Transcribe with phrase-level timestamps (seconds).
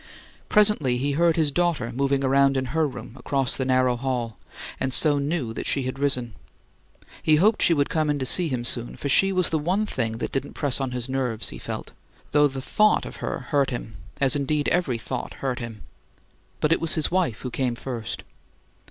[0.49, 4.35] Presently he heard his daughter moving about in her room across the narrow hall,
[4.79, 6.33] and so knew that she had risen.
[7.21, 9.85] He hoped she would come in to see him soon, for she was the one
[9.85, 11.91] thing that didn't press on his nerves, he felt;
[12.31, 15.83] though the thought of her hurt him, as, indeed, every thought hurt him.
[16.61, 18.23] But it was his wife who came first.